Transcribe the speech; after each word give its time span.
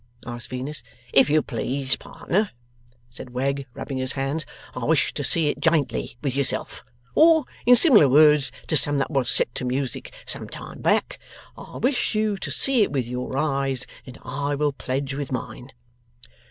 asked 0.25 0.49
Venus. 0.49 0.81
'If 1.13 1.29
you 1.29 1.43
please, 1.43 1.95
partner,' 1.95 2.49
said 3.11 3.29
Wegg, 3.35 3.67
rubbing 3.75 3.99
his 3.99 4.13
hands. 4.13 4.47
'I 4.75 4.85
wish 4.85 5.13
to 5.13 5.23
see 5.23 5.47
it 5.47 5.59
jintly 5.59 6.15
with 6.23 6.35
yourself. 6.35 6.83
Or, 7.13 7.45
in 7.67 7.75
similar 7.75 8.09
words 8.09 8.51
to 8.65 8.75
some 8.77 8.97
that 8.97 9.11
was 9.11 9.29
set 9.29 9.53
to 9.53 9.63
music 9.63 10.11
some 10.25 10.49
time 10.49 10.81
back: 10.81 11.19
"I 11.55 11.77
wish 11.77 12.15
you 12.15 12.35
to 12.39 12.49
see 12.51 12.81
it 12.81 12.91
with 12.91 13.05
your 13.07 13.37
eyes, 13.37 13.85
And 14.03 14.17
I 14.25 14.55
will 14.55 14.73
pledge 14.73 15.13
with 15.13 15.31
mine." 15.31 15.71